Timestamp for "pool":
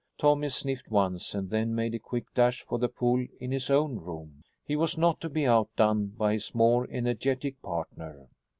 2.89-3.23